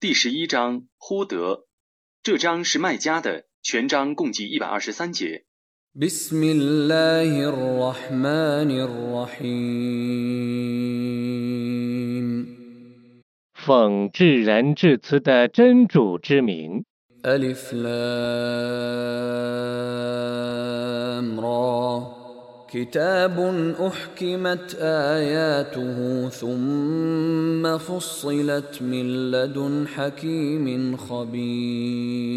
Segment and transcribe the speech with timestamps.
[0.00, 1.64] 第十一章，呼德。
[2.22, 5.42] 这章是卖家的全章，共计一百二十三节。
[13.56, 16.84] 讽至人至此的真主之名。
[22.73, 23.39] كتاب
[23.79, 32.33] أحكمت آياته ثم فصلت من لدن حكيم خبير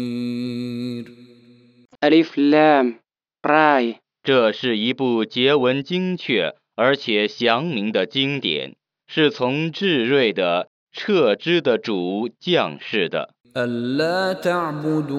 [1.99, 2.99] Alif Lam
[3.41, 8.75] Ra，这是一部结文精确而且详明的经典，
[9.07, 13.31] 是从智睿的、彻知的主降世的。
[13.55, 15.17] ألا تعبدوا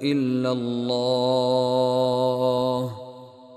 [0.00, 1.90] إلا الله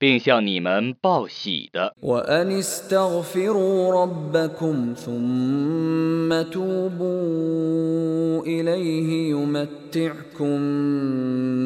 [0.00, 1.94] 并向你们报喜的。
[2.02, 10.60] وأن استغفروا ربكم ثم توبوا إليه يمتعكم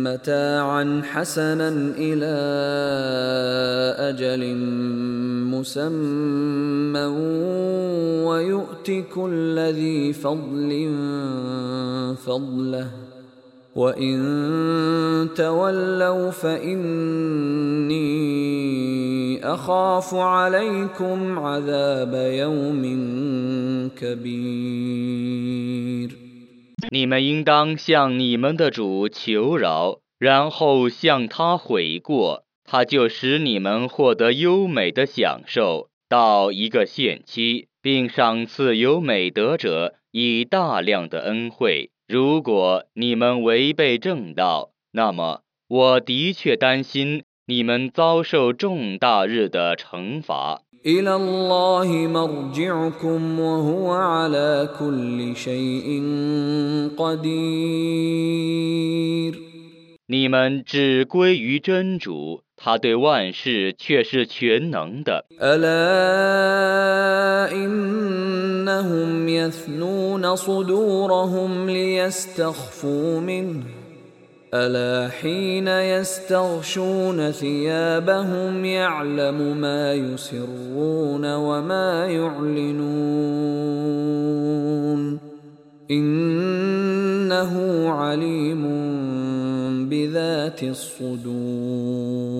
[0.04, 2.34] متاعا حسنا إلى
[3.98, 4.54] أجل
[5.50, 7.06] مسمى
[8.26, 10.94] ويؤت كل ذي فضل
[12.26, 13.03] فضله
[13.74, 18.00] وإن تولوا فإني
[19.44, 22.82] أخاف عليكم عذاب يوم
[23.96, 25.30] كبير
[26.90, 41.90] 你们应当向你们的主求饶，然后向他悔过，他就使你们获得优美的享受到一个限期，并赏赐有美德者以大量的恩惠。
[42.08, 50.62] 如果你们违背正道，那么我的确担心你们遭受重大日的惩罚。
[50.86, 56.02] إلى الله مرجعكم وهو على كل شيء
[56.96, 58.40] قدير
[60.06, 65.24] 你们只归于真主，他对万事却是全能的。
[65.40, 65.70] ألا
[67.52, 73.62] إنهم يثنون صدورهم ليستخفوا منه
[74.52, 82.90] ألا حين يستغشون ثيابهم يعلم ما يسرون وما يعلنون
[85.90, 87.52] إنه
[87.90, 88.62] عليم
[89.88, 92.30] بذات الصدور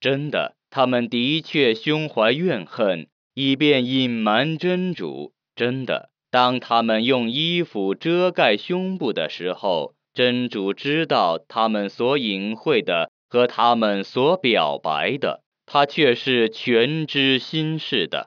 [0.00, 5.32] 真的，他们的确胸怀怨恨，以便隐瞒真主。
[5.54, 18.25] 真的，当他们用衣服遮盖胸部的时候，真主知道他们所隐晦的和他们所表白的， 他却是全知心事的。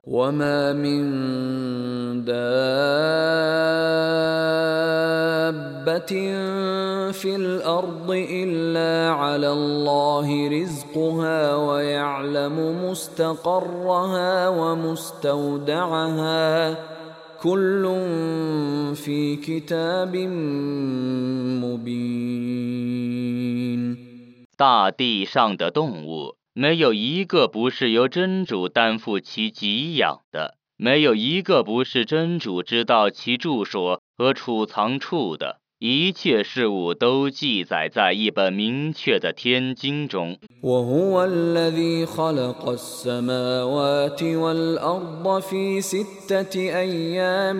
[24.56, 26.39] 大地上的动物。
[26.59, 35.59] 没有一个不是由真主担负其给养的，没有一个不是真主知道其住所和储藏处的。
[35.77, 40.37] 一切事物都记载在一本明确的天经中。
[40.63, 47.59] وهو الذي خلق السماوات والأرض في ستة أيام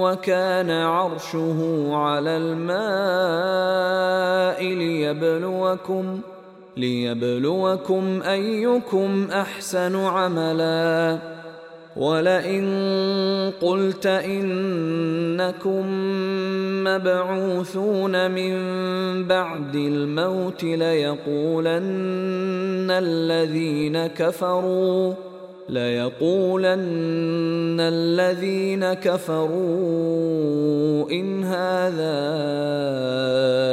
[0.00, 3.54] وكان عرشه على الماء
[4.62, 6.20] ليبلوكم
[6.79, 11.17] ليبلوكم أيكم أحسن عملا.
[11.95, 12.65] ولئن
[13.61, 15.85] قلت إنكم
[16.83, 18.53] مبعوثون من
[19.27, 21.79] بعد الموت ليقولن
[22.91, 25.28] الذين كفروا.
[25.68, 26.78] ليقولن
[27.80, 29.50] الذين كفروا
[31.10, 32.20] إن هذا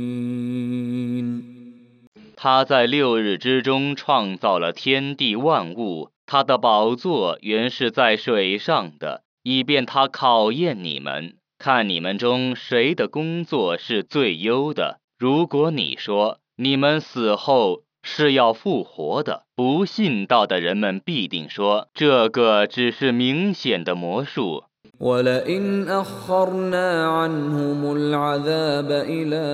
[2.38, 15.00] 他在六日之中创造了天地万物，他的宝座原是在水上的，以便他考验你们，看你们中谁的工作是最优的。
[15.20, 19.44] 如果你说你们死后 是要复活的。
[19.56, 24.64] 不信道的人们必定说，这个只是明显的魔术。
[25.02, 29.46] ولئن أخرنا عنهم العذاب إلى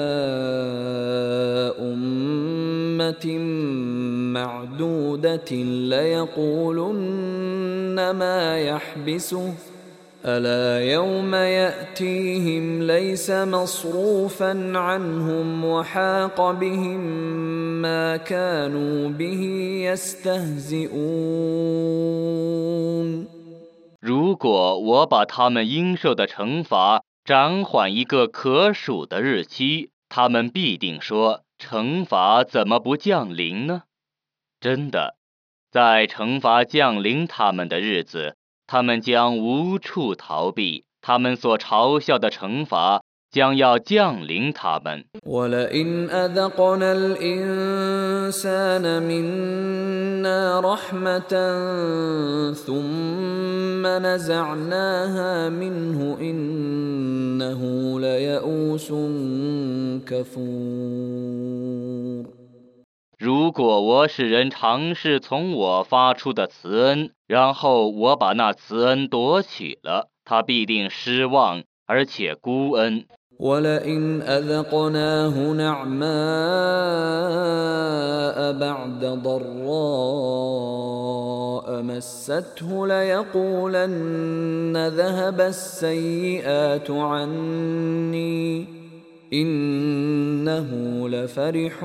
[1.80, 3.25] أمة
[4.36, 5.52] معدودة
[5.92, 7.16] ليقولن
[8.12, 9.54] ما يحبسه
[10.25, 17.02] ألا يوم يأتيهم ليس مصروفا عنهم وحاق بهم
[17.81, 19.42] ما كانوا به
[19.88, 20.88] يستهزئون
[24.02, 33.84] 如果我把他们应受的惩罚暂缓一个可数的日期，他们必定说：惩罚怎么不降临呢？
[34.60, 35.16] 真的，
[35.72, 38.36] 在惩罚降临他们的日子，
[38.72, 45.06] 他们将无处逃避，他们所嘲笑的惩罚将要降临他们。
[45.25, 51.34] ولئن أذقنا الإنسان منا رحمة
[52.54, 57.60] ثم نزعناها منه إنه
[58.00, 58.92] ليئوس
[60.06, 61.68] كفور
[63.22, 73.06] 如果我使人尝试从我发出的慈恩，然后我把那慈恩夺取了，他必定失望而且孤恩。
[73.40, 76.08] ولئن أذقناه نعماء
[78.58, 79.38] بعد ضراء
[81.84, 88.68] مسته ليقولن ذهب السيئات عني
[89.34, 90.69] إنه
[91.10, 91.75] لفرح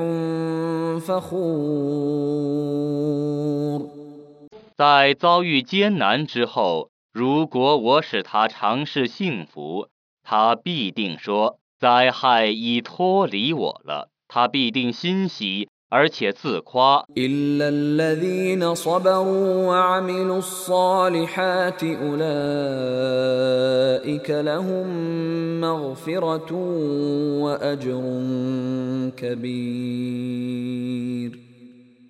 [1.01, 2.23] فخور
[4.77, 9.89] 在遭遇艰难之后，如果我使他尝试幸福，
[10.23, 14.09] 他必定说灾害已脱离我了。
[14.29, 17.06] 他必定欣喜 而且自夸。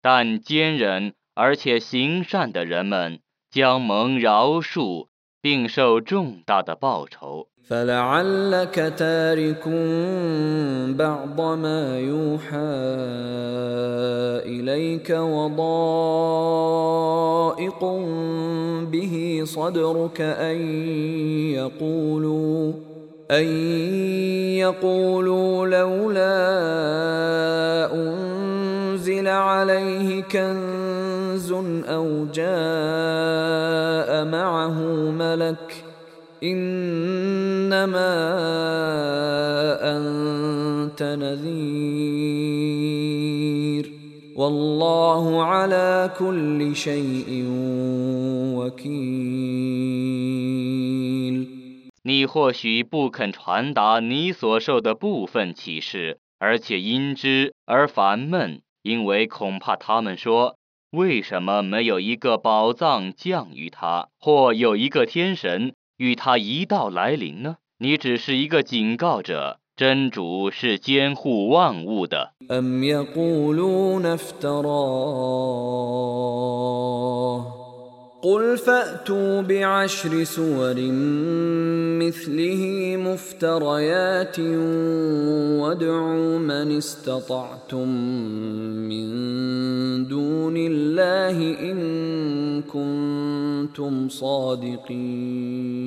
[0.02, 3.20] 但坚忍而且行善的人们
[3.52, 5.08] 将蒙饶恕
[5.42, 7.50] 并受重大的报酬。
[7.70, 9.68] فلعلك تارك
[10.96, 12.58] بعض ما يوحى
[14.46, 15.56] إليك وضائق
[18.92, 20.62] به صدرك أن
[21.52, 22.74] يقولوا
[23.32, 23.46] أن
[24.56, 26.38] يقولوا لولا
[27.94, 31.52] أنزل عليه كنز
[31.88, 34.80] أو جاء معه
[35.12, 35.87] ملك
[36.43, 38.13] إنما
[39.83, 42.33] أنت نذير
[44.37, 47.47] والله على كل شيء
[48.57, 49.93] وكيل
[52.05, 60.57] 你或许不肯传达你所受的部分启示，而且因之而烦闷，因为恐怕他们说：
[60.91, 67.58] 为什么没有一个宝藏降于他，或有一个天神 与他一道来临呢？
[67.80, 72.34] 你只是一个警告者真主是监护万物的。
[78.27, 80.75] قل فأتوا بعشر سور
[81.99, 82.63] مثله
[82.97, 84.39] مفتريات
[85.61, 87.89] وادعوا من استطعتم
[88.91, 89.09] من
[90.09, 91.37] دون الله
[91.71, 95.83] إن كنتم صادقين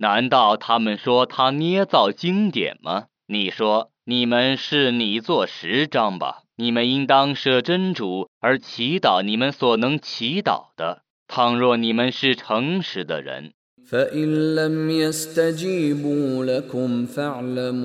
[0.00, 3.04] 难道他们说他捏造经典吗？
[3.26, 6.44] 你说你们是拟作十章吧？
[6.58, 11.02] 你们应当舍真主而祈祷你们所能祈祷的。
[11.26, 13.52] 倘若你们是诚实的人，
[13.90, 17.84] فإن لم يستجيبوا لكم فاعلموا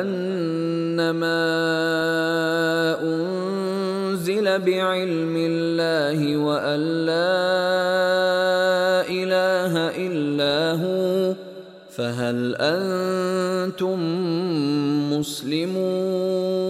[0.00, 1.42] أنما
[3.02, 7.42] أنزل بعلم الله وأن لا
[9.10, 9.72] إله
[10.06, 11.34] إلا هو
[11.90, 13.98] فهل أنتم
[15.12, 16.67] مسلمون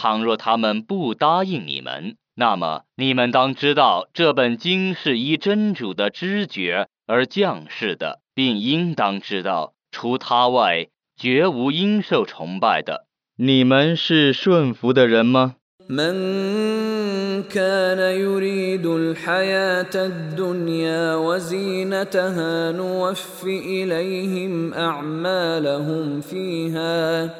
[0.00, 13.06] 倘若他们不答应你们，那么你们当知道，这本经是依真主的知觉而降世的，并应当知道，除他外，绝无应受崇拜的。
[13.38, 15.56] 你们是顺服的人吗？
[15.88, 27.30] من كان يريد الحياة الدنيا وزينتها نوف إليهم أعمالهم فيها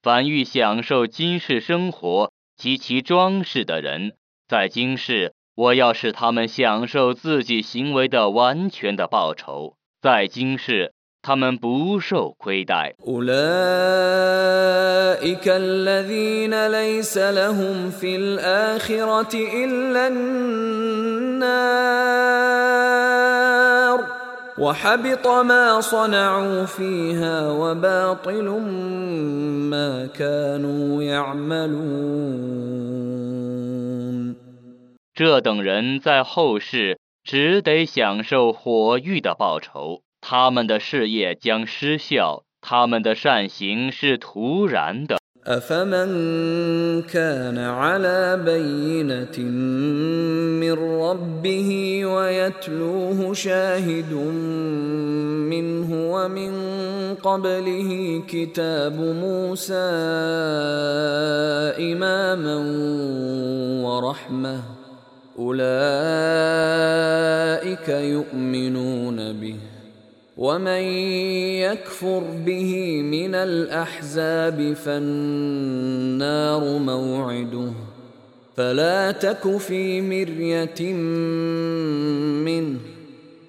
[0.03, 4.13] 凡欲享受今世生活及其装饰的人，
[4.49, 9.75] 在今世，我要使他们享受自己行为的完全的报酬。
[10.01, 10.93] 在今世，
[11.23, 12.95] 他们不受亏待。
[15.21, 21.37] أولئك الذين ليس لهم في الآخرة إلا النار
[24.59, 28.49] وحبط ما صنعوا فيها وباطل
[29.71, 32.57] ما كانوا يعملون
[35.15, 45.17] 这等人在后世只得享受火狱的报酬，他们的事业将失效， 他们的善行是徒然的。
[45.47, 49.39] أفمن كان على بينة
[50.61, 54.13] من ربه ويتلوه شاهد
[55.53, 56.53] منه ومن
[57.15, 59.75] قبله كتاب موسى
[61.79, 62.57] إماما
[63.87, 64.63] ورحمة
[65.39, 65.69] أولئك
[67.89, 69.57] يؤمنون به
[70.41, 70.83] ومن
[71.65, 77.73] يكفر به من الاحزاب فالنار موعده
[78.57, 80.93] فلا تك في مريه
[82.45, 82.79] منه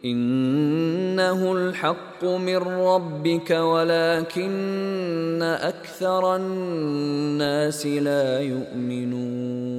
[0.05, 9.77] انه الحق من ربك ولكن اكثر الناس لا يؤمنون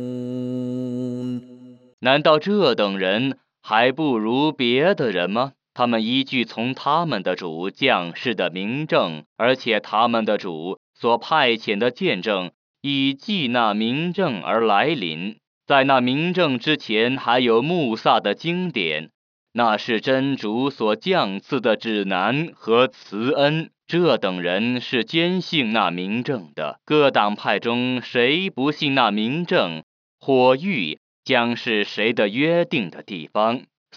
[2.01, 5.53] 难道这等人还不如别的人吗？
[5.74, 12.52] 他们依据从他们的主降世的明证，而且他们的主所派遣的见证，
[12.82, 15.38] 以记那明证而来临。
[15.66, 19.10] 在那明证之前，还有穆萨的经典，
[19.54, 23.70] 那是真主所降赐的指南和慈恩。
[23.86, 26.80] 这等人是坚信那明证的。
[26.86, 29.84] 各党派中谁不信那明证，
[30.20, 33.64] 火狱将是谁的约定的地方。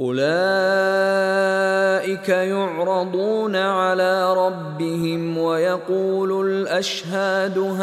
[0.00, 0.28] اولئك
[2.28, 7.80] يعرضون على ربهم ويقول الاشهاد هؤلاء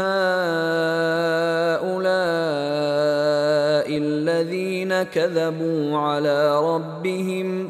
[3.98, 7.70] الذين كذبوا على ربهم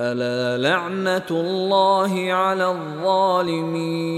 [0.00, 4.08] الا لعنه الله على الظالمين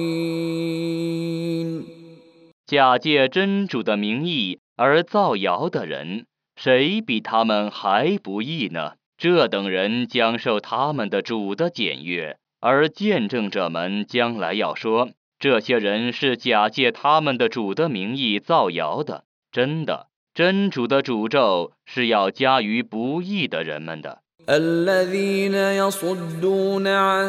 [2.67, 6.25] 假借真主的名义而造谣的人，
[6.57, 8.93] 谁比他们还不义呢？
[9.18, 19.24] 这等人将受他们的主的检阅，而见证者们将来要说，这些人是假借他们的主的名义造谣的。
[19.52, 24.22] 真的，真主的诅咒是要加于不义的人们的。
[24.49, 27.29] الذين يصدون عن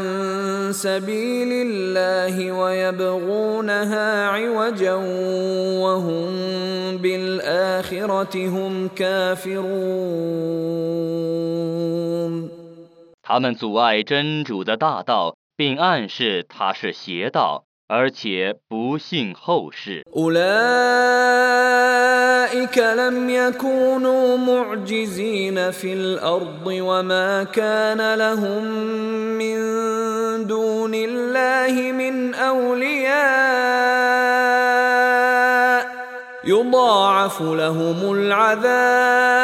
[0.73, 4.95] سبيل الله ويبغونها عوجا
[5.83, 6.27] وهم
[6.97, 10.71] بالآخرة هم كافرون
[13.23, 20.05] 他们阻碍真主的大道，并暗示他是邪道， 而且不信后世。
[20.15, 20.41] أولئك
[22.77, 28.63] لم يكونوا معجزين في الأرض وما كان لهم
[29.37, 29.57] من
[30.47, 33.51] دون الله من أولياء
[36.43, 39.41] يضاعف لهم العذاب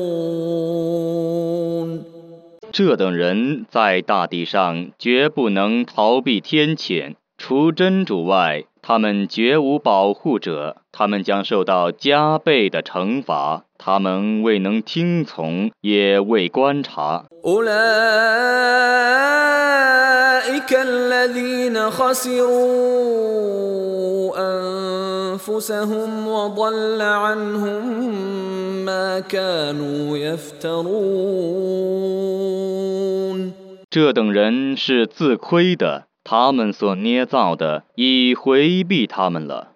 [2.72, 13.64] 这等人在大地上绝不能逃避天谴，除真主外，他们绝无保护者，他们将受到加倍的惩罚。
[13.78, 17.26] 他们未能听从，也未观察。
[17.44, 17.74] أولئك
[20.72, 23.14] الذين خسروا
[25.34, 31.14] أنفسهم وضل عنهم ما كانوا يفترون
[33.90, 39.69] 这等人是自亏的， 他们所捏造的已回避他们了。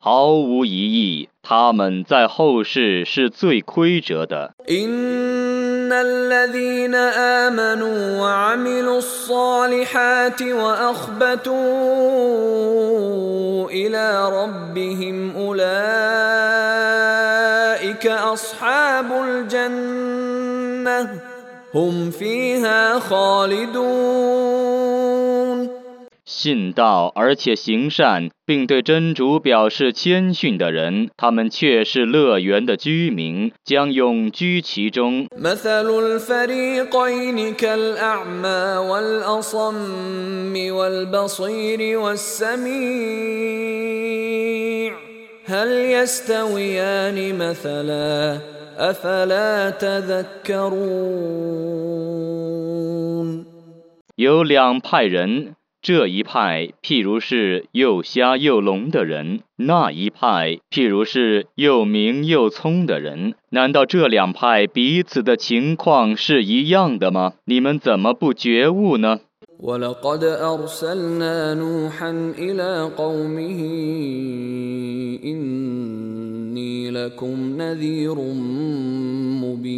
[0.00, 4.52] 毫无疑义他们在后世是最亏折的。
[5.92, 11.52] ان الذين امنوا وعملوا الصالحات واخبتوا
[13.70, 15.66] إلى ربهم اولئك
[18.06, 21.08] اصحاب الجنه
[21.74, 24.62] هم فيها خالدون
[26.24, 35.26] 信道而且行善并对真主表示谦逊的人他们却是乐园的居民将永居其中。
[54.16, 63.35] 有两派人这一派譬如是又瞎又聋的人，那一派譬如是又明又聪的人。
[63.51, 67.33] 难道这两派彼此的情况是一样的吗？
[67.45, 69.19] 你们怎么不觉悟呢？
[69.59, 73.59] ولقد أرسلنا نوحا إلى قومه
[75.25, 78.15] إني لكم نذير
[79.41, 79.77] مبين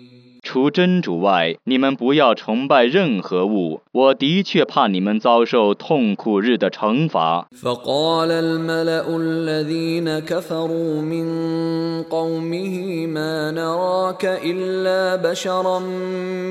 [0.50, 3.80] 除真主外，你们不要崇拜任何物。
[3.92, 11.26] 我的确怕你们遭受痛苦日的惩罚。” فقال الملأ الذين كفروا من
[12.02, 15.78] قومه ما نراك إلا بشرا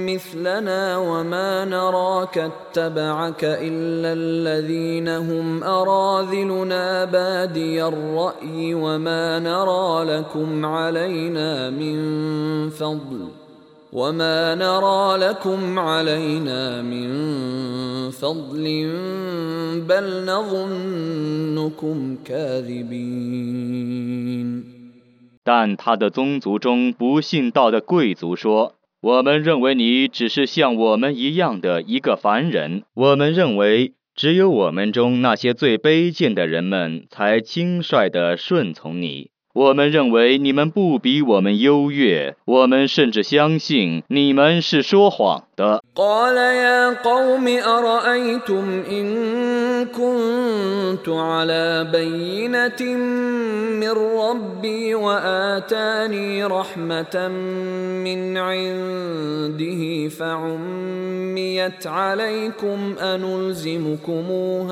[0.10, 11.95] مثلنا وما نراك اتبعك إلا الذين هم أراذلنا بادي الرأي وما نرى لكم علينا من
[12.69, 13.38] فضل
[13.93, 17.10] وما نرى لكم علينا من
[18.12, 18.63] فضل
[19.88, 23.95] بل نظنكم كاذبين
[25.45, 32.82] 但他的宗族中不信道的贵族说：“我们认为你只是像我们一样的一个凡人。
[32.95, 39.30] 我们认为只有我们中那些最卑贱的人们才轻率地顺从你。
[39.54, 49.06] 我们认为你们不比我们优越，我们甚至相信你们是说谎的。” قال يا قوم أرأيتم إن
[49.86, 52.82] كنت على بينة
[53.80, 57.28] من ربي وآتاني رحمة
[58.04, 64.65] من عنده فعميت عليكم أنلزمكموها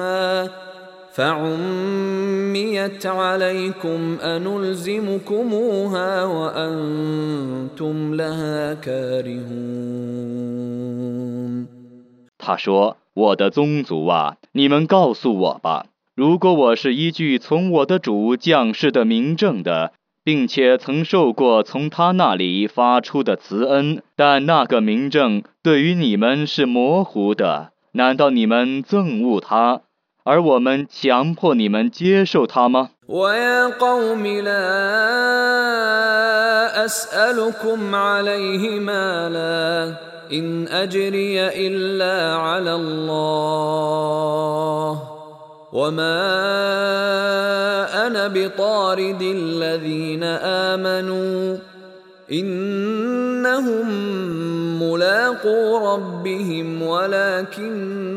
[1.18, 10.24] فعميت عليكم أنلزمكموها وأنتم لها كارهون
[12.38, 19.94] 他说：“我的宗族啊，你们告诉我吧，如果我是依据从我的主降世的明证的，
[20.26, 29.82] 并且曾受过从他那里发出的慈恩，但那个明证对于你们是模糊的，难道你们憎恶他，
[30.24, 34.64] 而我们强迫你们接受他吗？” ويا قوم لا
[36.86, 39.94] أسألكم عليه مالا
[40.32, 43.84] إن أجري إلا على الله
[45.74, 46.24] وما
[48.08, 50.24] أنا بطارد الذين
[50.74, 51.58] آمنوا
[52.32, 53.90] إنهم
[54.84, 58.14] ملاقو ربهم ولكني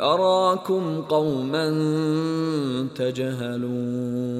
[0.00, 1.66] أراكم قوما
[2.94, 4.36] تجهلون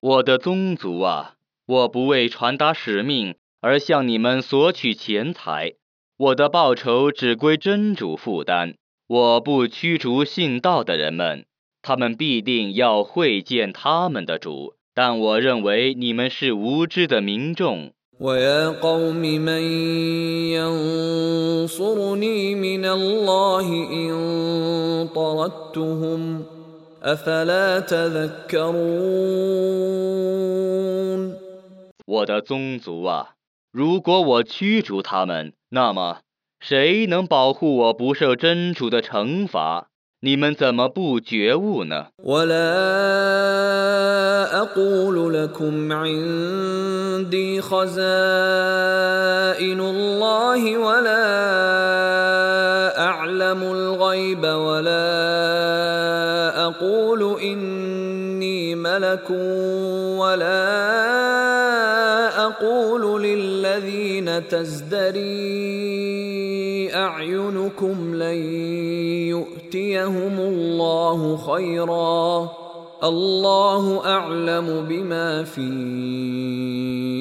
[0.00, 1.34] 我的宗族啊，
[1.66, 5.74] 我不为传达使命而向你们索取钱财，
[6.16, 8.74] 我的报酬只归真主负担。
[9.06, 11.44] 我不驱逐信道的人们，
[11.82, 14.74] 他们必定要会见他们的主。
[14.94, 17.92] 但我认为你们是无知的民众。
[18.20, 19.62] ويا قوم من
[20.52, 26.44] ينصرني من الله إن طردتهم
[27.02, 28.80] أفلا تذكرون
[32.06, 33.36] 我的宗族啊，
[33.72, 36.18] 如果我驱逐他们，那么
[36.58, 39.88] 谁能保护我不受真主的惩罚？
[40.22, 42.08] 你们怎么不觉悟呢？
[42.22, 42.60] ولا
[44.62, 47.90] اقول لكم عندي خزائن
[49.80, 51.26] الله ولا
[53.00, 55.00] اعلم الغيب ولا
[56.66, 59.30] اقول اني ملك
[60.20, 60.66] ولا
[62.46, 65.30] اقول للذين تزدري
[66.94, 68.40] اعينكم لن
[69.74, 72.48] يؤتيهم الله خيرا
[73.02, 75.68] الله اعلم بما في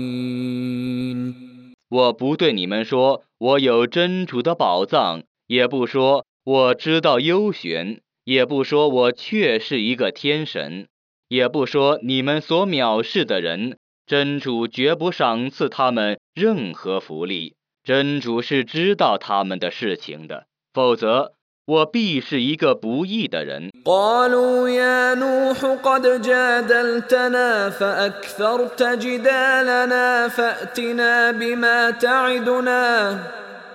[1.91, 10.87] 我不对你们说我有真主的宝藏，也不说我知道幽玄，也不说我确是一个天神，
[11.29, 13.77] 也不说你们所藐视的人，
[14.07, 17.57] 真主绝不赏赐他们任何福利。
[17.85, 21.33] 真主是知道他们的事情的，否则
[21.67, 23.71] 我必是一个不义的人。
[23.85, 33.19] قالوا يا نوح قد جادلتنا فأكثرت جدالنا فأتنا بما تعدنا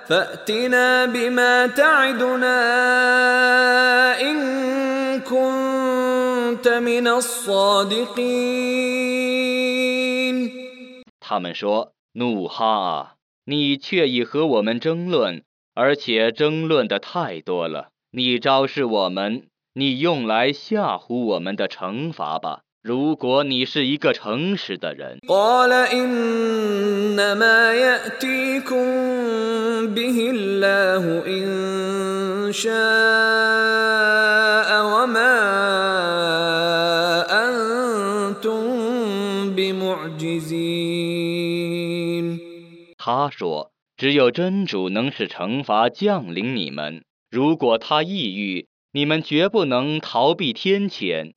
[0.07, 2.59] فأتنا بما تعدنا
[4.21, 8.27] إن كنت من الصادقين
[11.19, 15.43] 他们说：“努哈啊，你却已和我们争论，
[15.75, 17.89] 而且争论的太多了。
[18.11, 22.61] 你昭示我们，你用来吓唬我们的惩罚吧。
[22.82, 25.20] 如果你是一个诚实的人。
[42.98, 47.04] 他说只有真主能使惩罚降临你们。
[47.30, 51.32] 如果他抑郁你们绝不能逃避天谴。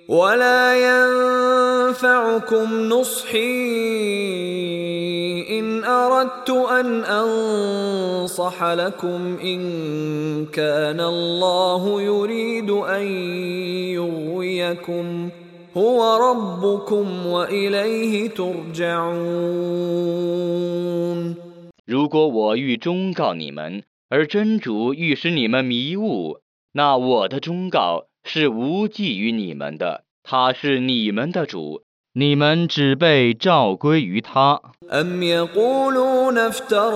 [21.85, 26.39] 如果我欲忠告你们而真主欲使你们迷雾
[26.74, 30.04] 那我的忠告是无济于你们的。
[30.22, 34.60] 他是你们的主，你们只被召归于他。
[34.90, 36.90] أم يقولون افتراه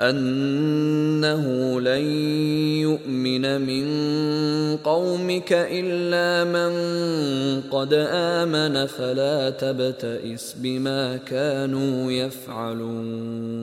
[0.00, 2.04] أنه لن
[2.80, 3.86] يؤمن من
[4.76, 6.70] قومك إلا من
[7.70, 13.56] قد آمن فلا تبتئس بما كانوا يفعلون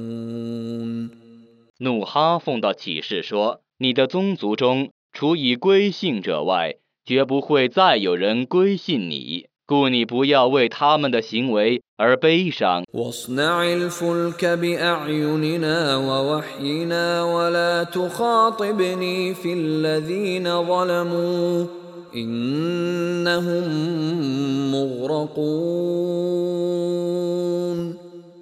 [1.80, 9.47] 努哈奉到启示说：“你的宗族中，除已归信者外，绝不会再有人归信你。
[9.69, 12.85] ”故你不要为他们的行为而悲伤。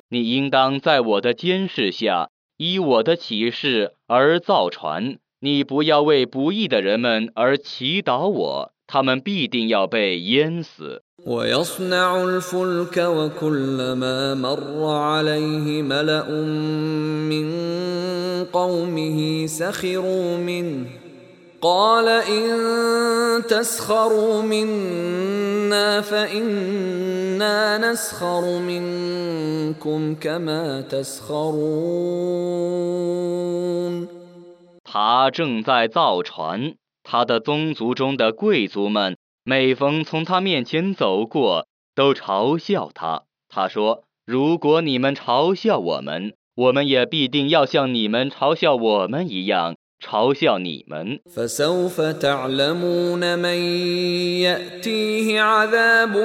[0.09, 5.19] 你应当在我的监视下以我的启示而造船。
[5.41, 11.03] 你不要为不义的人们而祈祷我他们必定要被淹死。
[11.26, 16.30] ويصنع الفلك وكلما مر عليه ملأ
[17.30, 17.48] من
[18.46, 20.86] قومه سخروا منه
[21.62, 22.50] قال إن
[23.46, 32.22] تسخروا منا فإنا نسخر منكم كما تسخرون
[34.84, 36.74] 他正在造船，
[37.04, 43.24] 他的宗族中的贵族们 每逢从他面前走过，都嘲笑他。
[43.50, 51.20] 他说：“如果你们嘲笑我们， 我们也必定要像你们嘲笑我们一样嘲笑你们。
[51.36, 53.56] فسوف تعلمون من
[54.42, 56.16] ياتيه عذاب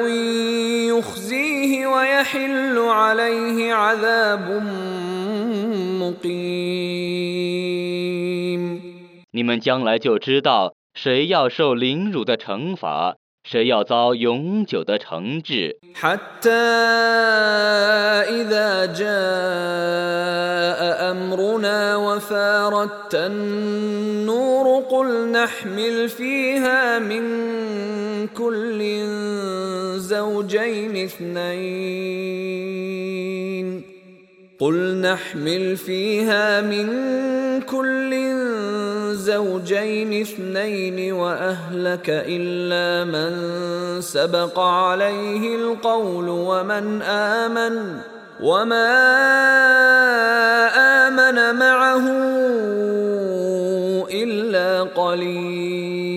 [0.88, 4.62] يخزيه ويحل عليه عذاب
[6.00, 7.36] مقيم
[9.32, 15.78] 你们将来就知道 谁要受凌辱的惩罚，谁要遭永久的惩治。
[15.94, 16.50] حتى
[18.40, 20.80] إذا جاء
[21.12, 27.22] أمرنا وفارت النور قل نحمل فيها من
[28.28, 28.80] كل
[29.98, 32.56] زوجين اثنين
[34.58, 36.86] قل نحمل فيها من
[37.60, 38.12] كل
[39.14, 43.30] زوجين اثنين واهلك الا من
[44.00, 48.00] سبق عليه القول ومن امن
[48.42, 48.92] وما
[51.08, 52.06] امن معه
[54.10, 56.16] الا قليل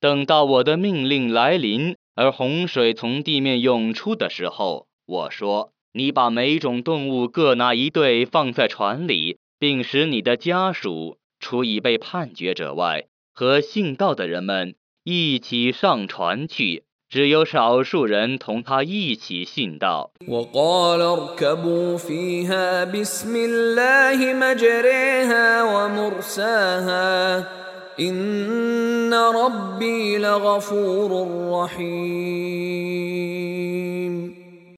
[0.00, 20.11] 等到我的命令来临，而洪水从地面涌出的时候，我说：“你把每种动物各拿一对放在船里， 并使你的家属除已被判决者外和信道的人们一起上船去只有少数人同他一起信道。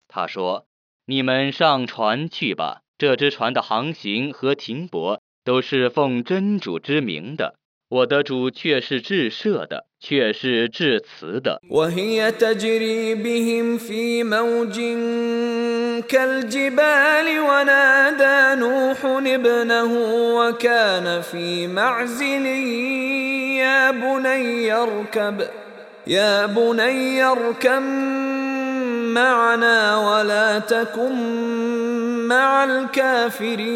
[0.08, 0.66] 他说
[1.06, 2.82] 你们上船去吧。
[3.01, 7.55] 这只船的航行和停泊都是奉真主之名的。
[7.89, 11.61] 我的主却是至赦的，却是至慈的。
[11.71, 14.77] وهي تجري بهم في موج
[16.09, 19.93] كالجبال ونادى نوح ابنه
[20.35, 22.47] وكان في معزل
[23.57, 25.47] يا بني اركب
[26.07, 27.83] يا بني اركب
[29.15, 32.00] معنا ولا تكن
[32.31, 33.67] مع الكافرين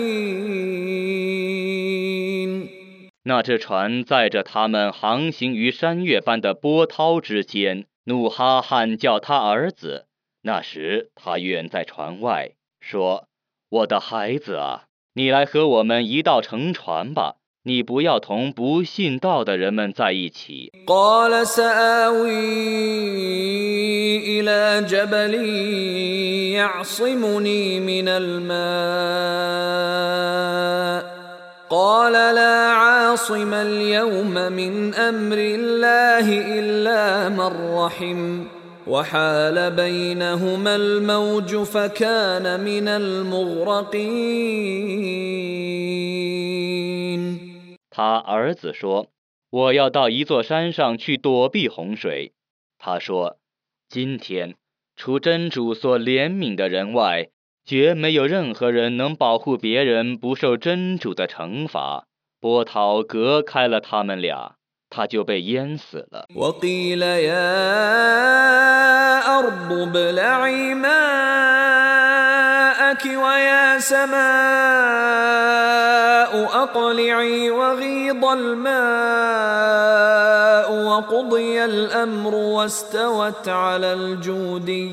[3.25, 7.87] 那只船载着他们航行于山岳般的波涛之间。
[8.05, 10.07] 努哈喊叫他儿子，
[10.43, 17.37] 那时他远在船外，说：“我的孩子啊，你来和我们一道乘船吧。
[17.65, 22.31] 你不要同不信道的人们在一起。” قال سآوي
[24.41, 25.35] إلى جبل
[26.55, 29.51] يعصمني من الماء
[31.71, 36.27] قال لا عاصم اليوم من أمر الله
[36.59, 38.45] إلا من رحم
[38.87, 43.91] وحال بينهما الموج فكان من المغرقين
[47.98, 49.08] 他儿子说
[49.50, 52.34] ：“我要到一座山上去躲避洪水。”
[52.78, 53.38] 他说
[53.88, 54.56] ：“今天，
[54.98, 57.30] 除真主所怜悯的人外，
[57.66, 62.08] 绝没有任何人能保护别人不受真主的惩罚。
[62.42, 64.58] 波涛隔开了他们俩，
[64.90, 66.26] 他就被淹死了。
[73.85, 75.21] وقيل يا أرض ابلعي ماءك ويا سماء
[76.63, 78.85] أقلعي وغيض الماء
[80.85, 84.93] وقضي الأمر واستوت على الجودي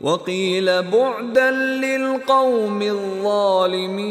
[0.00, 4.04] وقيل بعدا للقوم الظالمين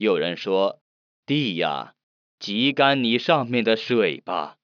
[0.00, 0.78] 有人说：“
[1.26, 1.94] 地呀，
[2.38, 4.56] 挤干你上面的水吧；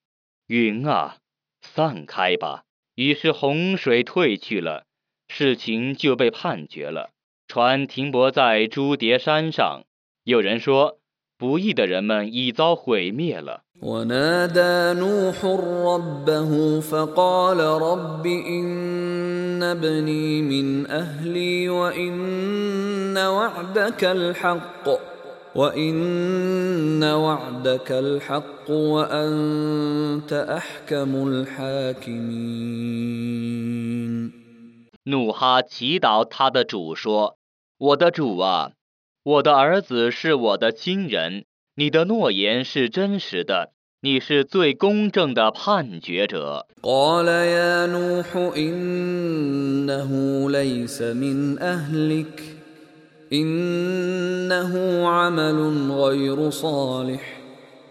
[0.46, 1.16] 云啊，
[1.62, 2.62] 散开吧。”
[2.96, 4.84] 于是洪水退去了，
[5.28, 7.10] 事情就被判决了。
[7.48, 9.84] 船停泊在朱叠山上。
[10.24, 10.98] 有人说，
[11.36, 13.62] 不义的人们已遭毁灭了。
[13.82, 24.88] ونادى نوح ربه فقال رب إن ابني من أهلي وإن وعدك الحق
[25.54, 32.44] وإن وعدك الحق وأنت أحكم الحاكمين
[35.08, 38.72] 努哈祈祷他的主说：“我的主啊，
[39.22, 41.44] 我的儿子是我的亲人，
[41.76, 46.66] 你的诺言是真实的，你是最公正的判决者。
[46.82, 50.10] قال يا نوح إنه
[50.50, 52.42] ليس من أهلك
[53.32, 54.72] إنه
[55.08, 57.20] عمل غير صالح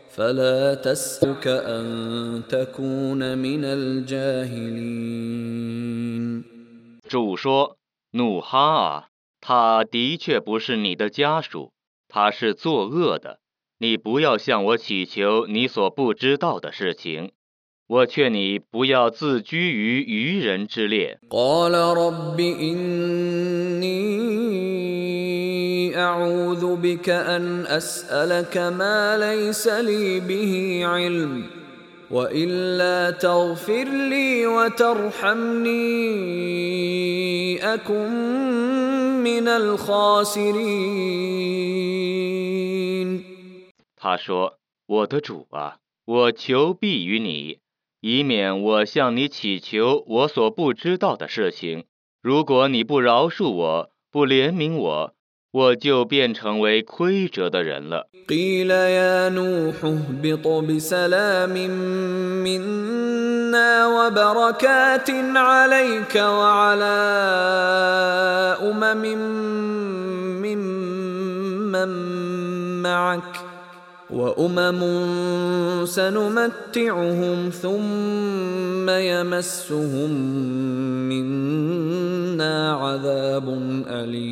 [0.09, 5.03] فلا تسألك أن تكون من الجاهلين
[7.08, 7.78] 主说
[8.12, 9.08] ：“努哈啊，
[9.40, 11.72] 他的确不是你的家属，
[12.06, 13.40] 他是作恶的。
[13.78, 17.32] 你不要向我祈求你所不知道的事情。
[17.86, 21.18] 我劝你不要自居于愚人之列。”
[32.11, 35.73] وإلا تغفر لي وترحمني
[37.73, 38.09] أكن
[39.23, 40.93] من الخاسرين
[43.95, 47.59] 他说：“我的主啊，我求庇于你，
[48.01, 51.85] 以免我向你祈求我所不知道的事情。
[52.21, 55.13] 如果你不饶恕我，不怜悯我，
[55.50, 58.08] 我就变成为亏折的人了。
[74.09, 80.11] قيل يا نوح اهبط بسلام منا وبركات عليك وعلى امم ممن معك وامم سنمتعهم ثم يمسهم
[81.09, 83.47] منا عذاب
[83.87, 84.23] اليم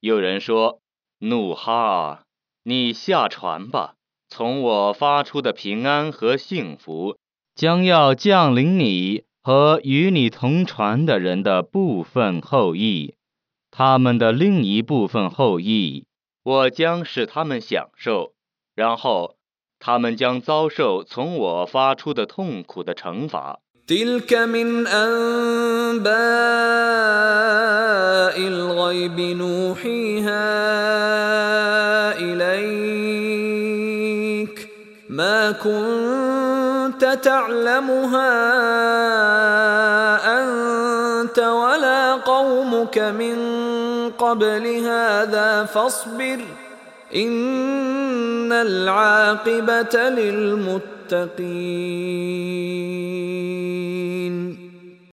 [0.00, 0.78] 有人说：“
[1.20, 2.22] 努哈啊，
[2.62, 3.94] 你下船吧，
[4.28, 7.16] 从我发出的平安和幸福
[7.54, 13.14] 将要降临你和与你同船的人的部分后裔，
[13.70, 16.04] 他们的另一部分后裔，
[16.42, 18.32] 我将使他们享受，
[18.74, 19.36] 然后
[19.78, 23.60] 他们将遭受从我发出的痛苦的惩罚。
[23.88, 26.08] تلك من انباء
[28.36, 30.44] الغيب نوحيها
[32.20, 33.48] اليك
[35.08, 38.32] ما كنت تعلمها
[40.42, 43.34] انت ولا قومك من
[44.18, 46.40] قبل هذا فاصبر
[47.14, 50.88] ان العاقبه للمتقين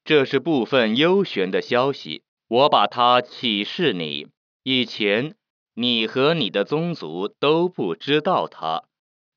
[0.05, 4.27] 这是部分幽玄的消息，我把它启示你。
[4.63, 5.35] 以前
[5.75, 8.83] 你和你的宗族都不知道它，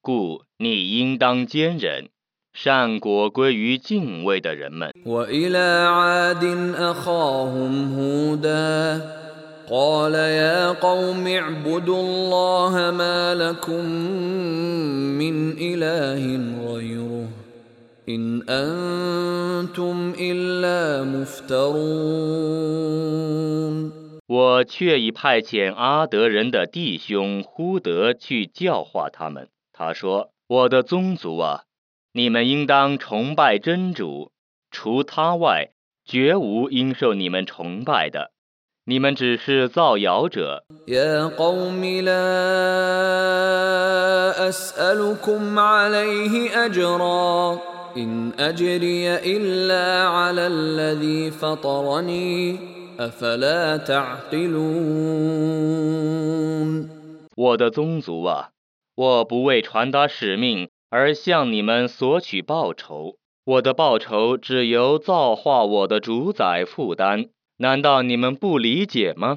[0.01, 2.09] 故你应当坚忍。
[2.53, 4.91] 善果归于敬畏的人们。
[9.71, 13.85] والى عاد اخاهم هودا قال يا قوم اعبدوا الله ما لكم
[15.19, 16.23] من اله
[16.65, 17.27] غيره
[18.09, 21.87] ان انتم الا مفترون
[24.29, 29.47] 我却已派遣阿德人的弟兄呼德去教化他们。
[29.71, 31.63] 他说：“我的宗族啊，
[32.13, 34.31] 你们应当崇拜真主，
[34.71, 35.71] 除他外，
[36.05, 38.31] 绝无应受你们崇拜的。
[38.85, 40.63] 你们只是造谣者。
[40.87, 42.17] يا قوم لا
[44.49, 47.59] اسالكم عليه اجرا
[47.97, 52.59] ان اجري الا على الذي فطرني
[52.99, 54.57] افلا تعقلون
[57.35, 58.49] 我的宗族啊，
[58.95, 67.25] 我不为传达使命而向你们索取报酬，我的报酬只由造化我的主宰负担。
[67.62, 69.36] 难道你们不理解吗？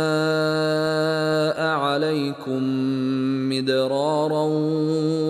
[1.57, 2.61] السماء عليكم
[3.49, 4.43] مدرارا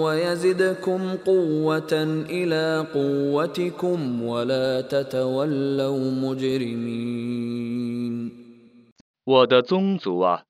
[0.04, 1.94] ويزدكم قوة
[2.30, 7.32] إلى قوتكم ولا تتولوا مجرمين
[9.24, 10.44] 我的宗族啊，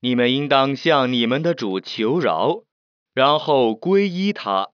[0.00, 2.62] 你们应当向你们的主求饶，
[3.12, 4.68] 然后皈依他，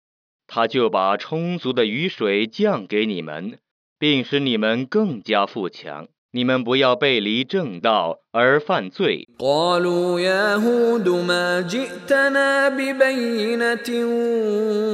[0.46, 3.58] 他就把充足的雨水降给你们，
[3.98, 6.08] 并使你们更加富强。
[6.34, 9.26] 你们不要背离正道而犯罪。
[9.38, 14.06] قالوا يا هود ما جئتنا ببينة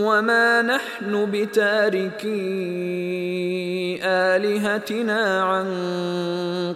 [0.09, 2.27] وما نحن بتاركي
[4.03, 5.66] آلهتنا عن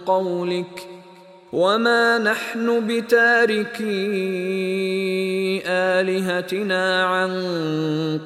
[0.05, 0.87] قولك
[1.53, 3.81] وما نحن بتاركي
[5.65, 7.31] آلهتنا عن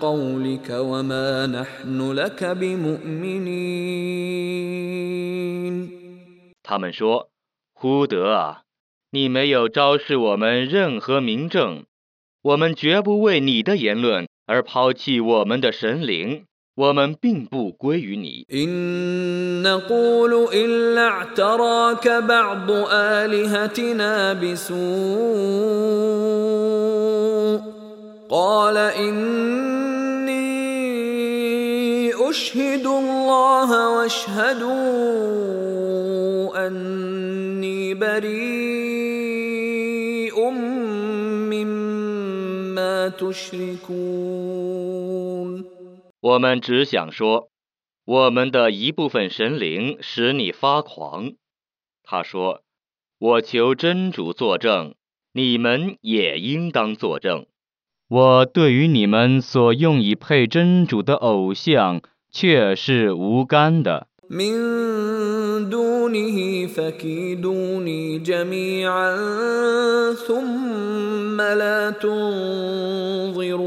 [0.01, 3.95] قولك وما نحن لك بمؤمنين
[6.69, 8.61] 他们说：“忽德啊，
[9.11, 11.85] 你没有昭示我们任何明证，
[12.41, 16.45] 我们绝不为你的言论而抛弃我们的神灵。
[16.75, 18.45] 我们并不归于你。
[18.51, 24.75] إن نقول إلا اعتراك بعض آلهتنا بسوء
[28.29, 29.88] قال إني
[32.29, 34.75] أشهد الله واشهدوا
[36.67, 39.25] أني بريء
[41.49, 44.65] مما تشركون
[46.21, 47.49] 我们只想说，
[48.05, 51.33] 我们的一部分神灵使你发狂。
[52.03, 54.95] 他说：“我求真主作证，
[55.33, 57.45] 你们也应当作证。
[58.07, 62.01] 我对于你们所用以配真主的偶像，
[62.31, 64.07] 却是无干的。
[64.27, 69.15] من دونه فكيدوني جميعا
[70.13, 73.65] ثم لا تنظرون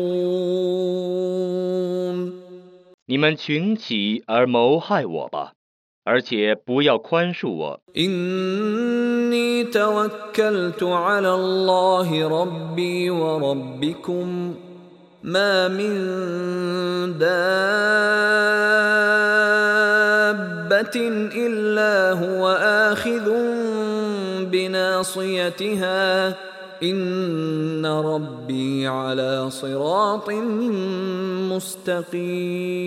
[3.07, 5.53] 你们群起而谋害我吧，
[6.05, 7.81] 而且不要宽恕我。
[7.97, 14.55] إني توكلت على الله ربي وربكم
[15.23, 15.95] ما من
[17.19, 17.29] دابة
[21.35, 22.49] إلا هو
[22.93, 23.27] آخذ
[24.51, 26.35] بناصيتها
[26.83, 30.31] إن ربي على صراط
[31.51, 32.79] مستقيم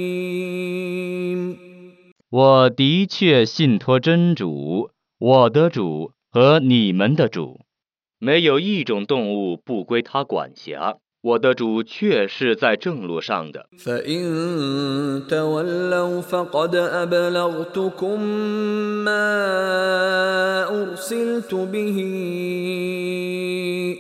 [2.30, 7.60] 我的确信托真主，我的主和你们的主，
[8.20, 10.96] 没有一种动物不归他管辖。
[11.26, 13.68] 我的主确是在正路上的。
[13.78, 18.22] فإن تولوا فقد أبلغتكم
[19.06, 19.32] ما
[20.82, 21.98] أرسلت به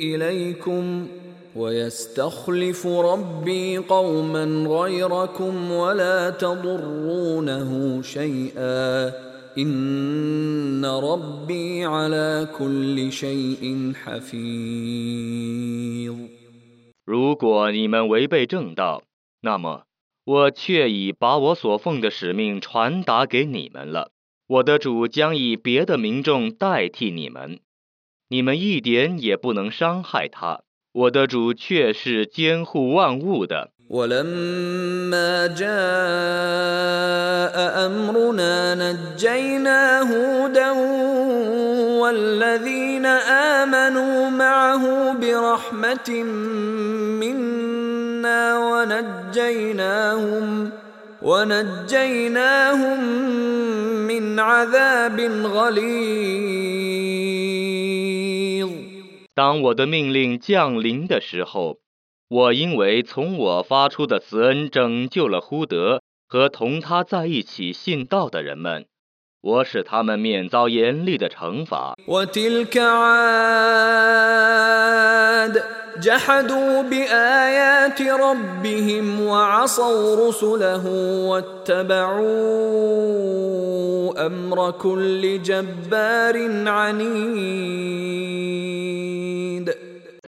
[0.02, 1.08] إليكم
[1.56, 9.12] ويستخلف ربي قوما غيركم ولا تضرونه شيئا
[9.58, 15.62] إن ربي على كل شيء حفيظ
[17.07, 19.05] 如果你们违背正道，
[19.41, 19.85] 那么
[20.25, 24.11] 我却已把我所奉的使命传达给你们了。
[24.49, 27.61] 我的主将以别的民众代替你们，
[28.29, 30.65] 你们一点也不能伤害他。
[30.91, 33.73] 我的主却是监护万物的。
[33.90, 35.76] ولما جاء
[37.86, 40.72] امرنا نجينا هودا
[42.02, 46.24] والذين امنوا معه برحمه
[47.22, 50.48] منا ونجيناهم
[51.22, 53.00] ونجيناهم
[54.08, 56.82] من عذاب غليظ
[59.34, 61.78] 当我的命令降临的时候，
[62.29, 68.87] 我因为从我发出的慈恩拯救了呼德和同他在一起信道的人们，
[69.41, 71.95] 我使他们免遭严厉的惩罚。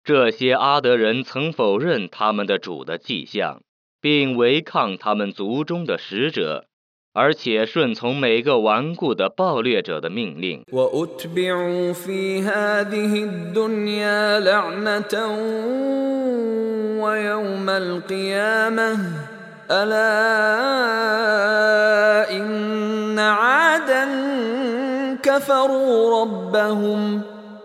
[0.06, 3.60] 这些阿德人曾否认他们的主的迹象，
[4.00, 6.66] 并违抗他们族中的使者，
[7.12, 10.62] 而且顺从每个顽固的暴虐者的命令。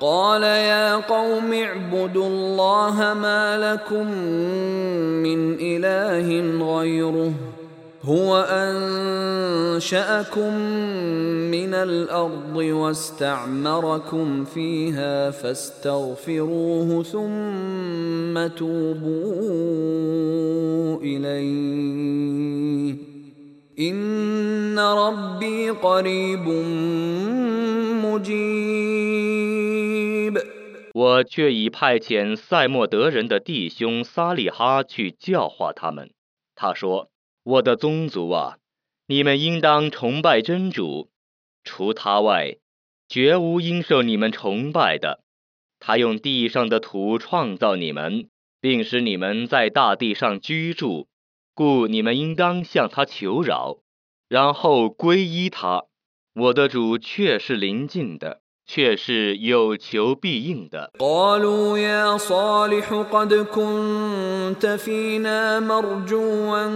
[0.00, 4.06] قال يا قوم اعبدوا الله ما لكم
[5.22, 6.28] من إله
[6.78, 7.32] غيره
[8.04, 8.36] هو
[9.76, 10.54] أنشأكم
[11.50, 19.36] من الأرض واستعمركم فيها فاستغفروه ثم توبوا
[21.02, 23.15] إليه
[23.79, 26.47] إن ربي قريب
[28.05, 29.51] مجيب
[30.93, 36.11] 我却已派遣塞莫德人的弟兄撒利哈去教化他们。
[36.53, 38.57] 他说：“我的宗族啊，
[39.07, 41.09] 你们应当崇拜真主，
[41.63, 42.57] 除他外，
[43.07, 45.23] 绝无应受你们崇拜的。
[45.79, 48.27] 他用地上的土创造你们，
[48.59, 51.07] 并使你们在大地上居住，
[51.55, 53.77] ”故你们应当向他求饶，
[54.29, 55.85] 然后皈依他。
[56.33, 60.93] 我的主却是临近的，却是有求必应的。
[60.97, 66.69] قالوا يا صالح قد كنت فينا مرجوا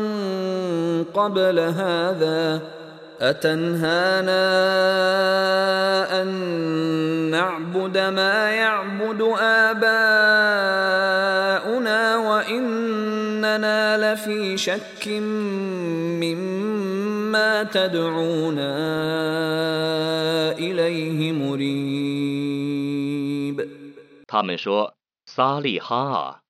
[1.14, 2.62] قبل هذا
[3.22, 4.44] أتنهانا
[6.22, 6.28] أن
[7.32, 9.88] نعبد ما يعبد آباؤنا
[12.18, 15.08] وإننا لفي شك
[16.20, 18.76] مما تدعونا
[20.60, 22.16] إليه مريب
[24.28, 24.96] 他们说：“
[25.26, 26.42] 撒利哈啊，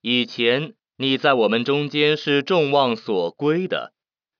[0.00, 3.92] 以前你在我们中间是众望所归的，”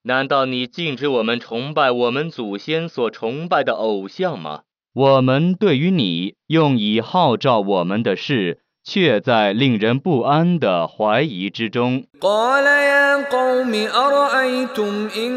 [0.04, 4.64] 难道你禁止我们崇拜我们祖先所崇拜的偶像吗？
[4.94, 12.05] 我们对于你用以号召我们的事，却在令人不安的怀疑之中。
[12.21, 15.33] قال يا قوم أرأيتم إن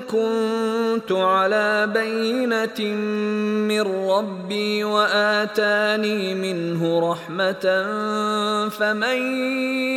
[0.00, 2.80] كنت على بينة
[3.68, 3.80] من
[4.10, 7.64] ربي وآتاني منه رحمة
[8.68, 9.18] فمن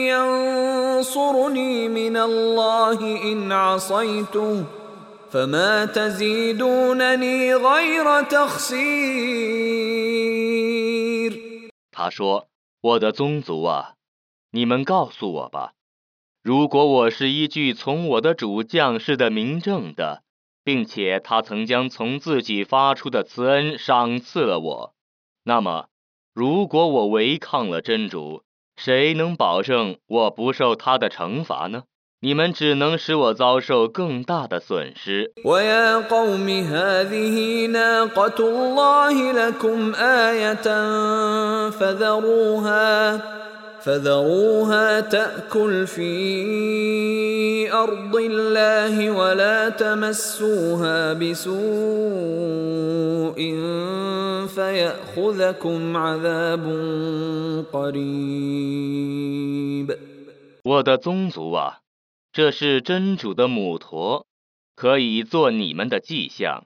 [0.07, 4.63] ينصرني من الله إن عصيته
[5.31, 9.77] فما تزيدونني غير تخسير
[11.91, 12.45] 他说：“
[12.82, 13.94] 我的宗族啊，
[14.50, 15.74] 你们告诉我吧，
[16.42, 20.24] 如果我是依据从我的主将士的名证的，
[20.64, 24.94] 并且他曾将从自己发出的慈恩赏赐了我，
[25.44, 25.90] 那么
[26.34, 28.42] 如果我违抗了真主，
[28.74, 31.84] 谁能保证我不受他的惩罚呢？
[32.21, 40.67] 你们只能使我遭受更大的损失。” ويا قوم هذه ناقة الله لكم آية
[41.69, 43.21] فذروها
[43.87, 51.57] فذروها تأكل في أرض الله ولا تمسوها بسوء
[54.47, 56.65] فيأخذكم عذاب
[57.73, 58.77] قريب
[60.63, 61.79] 我的宗族啊，
[62.32, 64.26] 这是真主的母驼，
[64.74, 66.64] 可以做你们的迹象，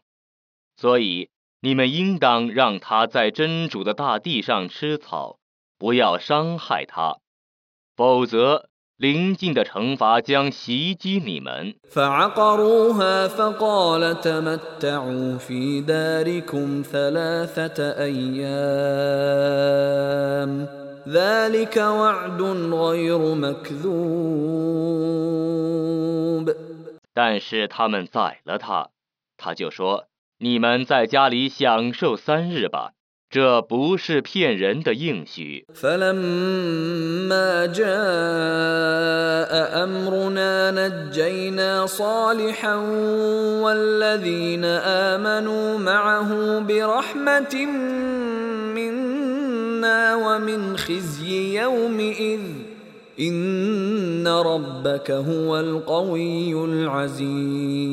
[0.77, 5.39] 所以你们应当让它在真主的大地上吃草，
[5.77, 7.17] 不要伤害它，
[7.97, 11.75] 否则临近的惩罚将袭击你们。
[21.06, 22.42] فعقروها فقال تمتعوا في داركم ثلاثة أيام ذلك وعد
[22.74, 24.62] غير مكذوب
[27.14, 28.89] 但是他们宰了他，
[29.38, 32.94] 他就说：“你们在家里享受三日吧，
[33.30, 39.52] 这不是骗人的应许。” فلما جاء
[39.84, 42.76] أمرنا نجينا صالحا
[43.64, 47.56] والذين آمنوا معه برحمة
[49.86, 52.42] منا ومن خزي يومئذ
[53.20, 57.92] إن ربك هو القوي العزيز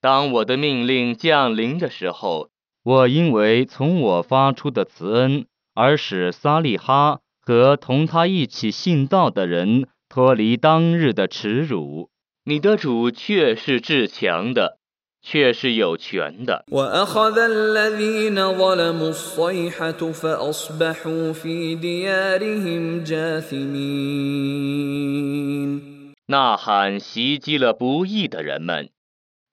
[0.00, 2.50] 当我的命令降临的时候，
[2.84, 12.10] 我因为从我发出的慈恩，而使撒利哈和同他一起信道的人脱离当日的耻辱。
[12.44, 14.78] 你的主却是至强的，
[15.21, 16.65] 却是有权的。
[26.27, 28.89] 呐喊袭击了不义的人们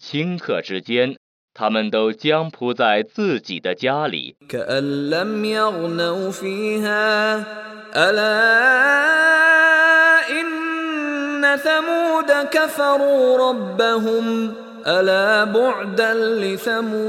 [0.00, 1.16] 顷刻之间
[1.52, 4.36] 他们都将扑在自己的家里。
[14.87, 17.03] كأن لم يغنوا فيها ألا إن ثمود كفروا ربهم ألا بعدا لثمود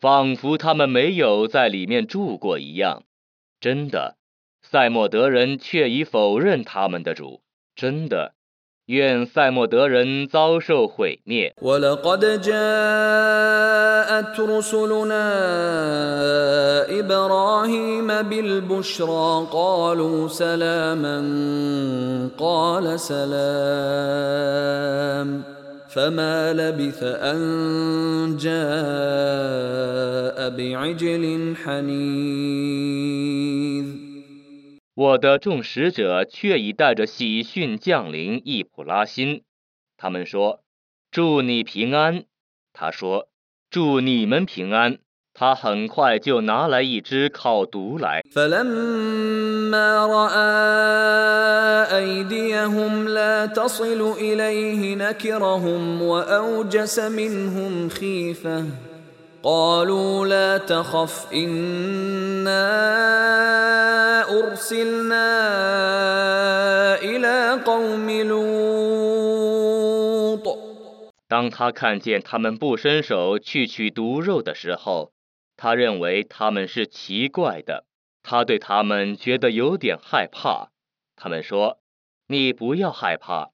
[0.00, 3.02] 仿佛他们没有在里面住过一样。
[3.60, 4.16] 真的，
[4.62, 7.42] 塞莫德人却已否认他们的主。
[7.74, 8.34] 真的，
[8.88, 11.52] 愿塞莫德人遭受毁灭。
[11.60, 15.28] ولقد جاءت رسلنا
[17.00, 21.20] إبراهيم بالبشرى قالوا سلاما
[22.38, 23.28] قال سلام
[25.88, 28.58] فما لبث أن جاء
[30.50, 32.88] بعجل حنيذ
[34.94, 39.42] 我的众使者却已带着喜讯降临易普拉欣。
[39.96, 42.24] 他们说：“祝你平安。”
[42.72, 44.98] 他说：“祝你们平安。”
[45.40, 48.22] 他很快就拿来一只烤犊来。
[48.34, 51.48] فلما راى
[51.98, 58.64] ايديهم لا تصل اليه نكرهم واوجس منهم خيفه
[59.42, 62.68] قالوا لا تخف انا
[64.30, 65.28] ارسلنا
[67.02, 68.58] الى قوم لوط
[71.28, 75.12] 当他看见他们不伸手去取毒肉的时候，
[75.56, 77.84] 他认为他们是奇怪的，
[78.22, 80.70] 他对他们觉得有点害怕。
[81.16, 83.50] 他们说：“你不要害怕，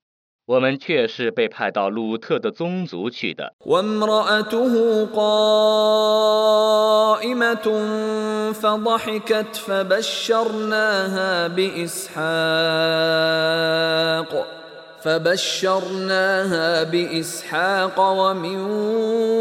[0.49, 3.55] 我们却是被派到鲁特的宗族去的。
[3.61, 6.13] وامرأته قائمة
[8.53, 12.25] فضحكت فبشرناها بإسحاق
[15.05, 18.61] فبشرناها بإسحاق ومن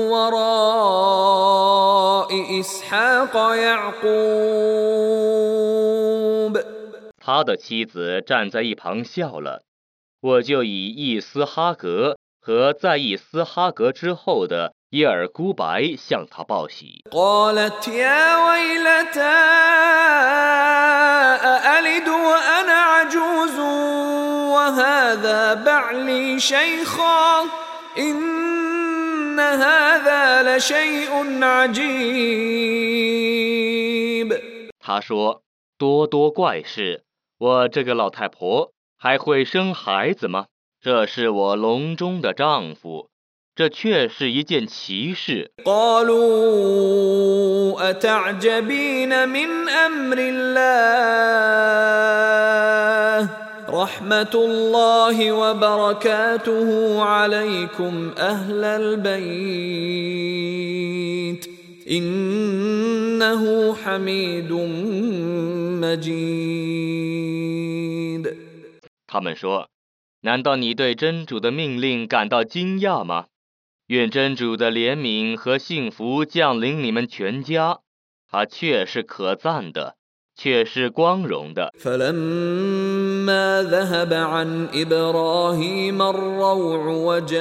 [0.09, 1.49] وراء
[2.59, 4.93] إسحاق يعقوب
[7.17, 9.63] ”他的妻子站在一旁笑了，
[10.20, 17.04] 我就以伊斯哈格和在伊斯哈格之后的伊尔孤白向他报喜。
[34.80, 35.42] 他说：
[35.78, 37.04] 「多多怪事，
[37.38, 40.47] 我这个老太婆。」还会生孩子吗？
[40.81, 43.07] 这是我笼中的丈夫，
[43.55, 45.51] 这却是一件奇事。
[45.63, 46.83] قالوا
[47.91, 50.89] أتعجبين من أمر الله
[53.69, 59.03] رحمة الله وبركاته عليكم أهل البيت
[61.91, 64.51] إنه حميد
[65.81, 67.76] مجيد ”
[69.07, 73.25] 他们说：“难道你对真主的命令感到惊讶吗？
[73.87, 77.81] 愿真主的怜悯和幸福降临你们全家，
[78.31, 79.97] 他却是可赞的，
[80.35, 81.71] 却是光荣的。
[81.77, 87.35] فلما ذهب عن ابراهيم الروع وجاءته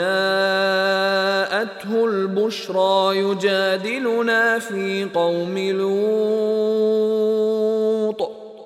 [2.04, 6.82] البشرى يجادلنا في قوم لوط